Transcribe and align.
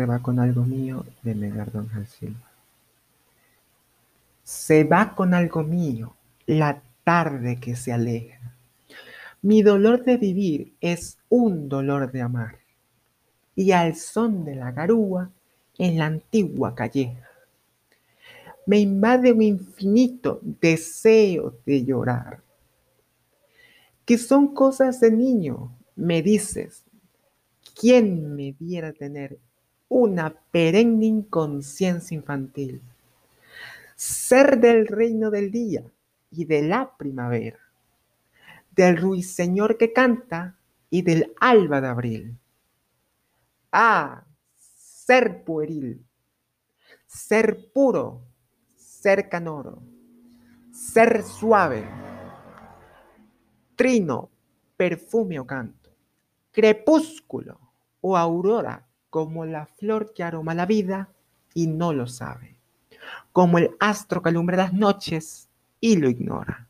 Se 0.00 0.06
va 0.06 0.20
con 0.20 0.40
algo 0.40 0.64
mío 0.64 1.04
de 1.22 1.34
Megardón 1.34 1.90
Silva. 2.06 2.50
Se 4.42 4.84
va 4.84 5.14
con 5.14 5.34
algo 5.34 5.62
mío 5.62 6.16
la 6.46 6.82
tarde 7.04 7.60
que 7.60 7.76
se 7.76 7.92
aleja. 7.92 8.56
Mi 9.42 9.60
dolor 9.60 10.02
de 10.02 10.16
vivir 10.16 10.72
es 10.80 11.18
un 11.28 11.68
dolor 11.68 12.10
de 12.12 12.22
amar. 12.22 12.60
Y 13.54 13.72
al 13.72 13.94
son 13.94 14.42
de 14.46 14.54
la 14.54 14.72
garúa 14.72 15.32
en 15.76 15.98
la 15.98 16.06
antigua 16.06 16.74
calleja, 16.74 17.28
me 18.64 18.78
invade 18.78 19.32
un 19.32 19.42
infinito 19.42 20.40
deseo 20.42 21.58
de 21.66 21.84
llorar. 21.84 22.40
Que 24.06 24.16
son 24.16 24.54
cosas 24.54 24.98
de 25.00 25.10
niño, 25.10 25.76
me 25.94 26.22
dices. 26.22 26.86
¿Quién 27.78 28.34
me 28.34 28.54
diera 28.58 28.94
tener 28.94 29.38
una 29.90 30.30
perenne 30.30 31.04
inconsciencia 31.04 32.14
infantil? 32.14 32.80
Ser 33.96 34.58
del 34.58 34.86
reino 34.86 35.30
del 35.30 35.50
día 35.50 35.82
y 36.30 36.44
de 36.44 36.62
la 36.62 36.96
primavera, 36.96 37.58
del 38.70 38.96
ruiseñor 38.96 39.76
que 39.76 39.92
canta 39.92 40.56
y 40.88 41.02
del 41.02 41.34
alba 41.40 41.80
de 41.80 41.88
abril. 41.88 42.38
Ah, 43.72 44.24
ser 44.56 45.44
pueril, 45.44 46.02
ser 47.06 47.70
puro, 47.72 48.22
ser 48.76 49.28
canoro, 49.28 49.82
ser 50.72 51.24
suave, 51.24 51.84
trino, 53.74 54.30
perfume 54.76 55.40
o 55.40 55.46
canto, 55.46 55.90
crepúsculo 56.52 57.58
o 58.00 58.16
aurora 58.16 58.86
como 59.10 59.44
la 59.44 59.66
flor 59.66 60.14
que 60.14 60.22
aroma 60.22 60.54
la 60.54 60.66
vida 60.66 61.10
y 61.52 61.66
no 61.66 61.92
lo 61.92 62.06
sabe, 62.06 62.56
como 63.32 63.58
el 63.58 63.72
astro 63.80 64.22
que 64.22 64.30
alumbra 64.30 64.56
las 64.56 64.72
noches 64.72 65.50
y 65.80 65.96
lo 65.96 66.08
ignora. 66.08 66.69